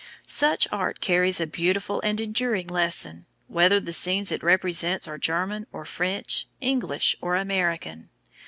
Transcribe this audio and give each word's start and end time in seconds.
Such 0.25 0.67
art 0.71 0.99
carries 0.99 1.39
a 1.39 1.45
beautiful 1.45 2.01
and 2.03 2.19
enduring 2.19 2.65
lesson, 2.65 3.27
whether 3.47 3.79
the 3.79 3.93
scenes 3.93 4.31
it 4.31 4.41
represents 4.41 5.07
are 5.07 5.19
German 5.19 5.67
or 5.71 5.85
French, 5.85 6.47
English 6.59 7.15
or 7.21 7.35
American. 7.35 8.09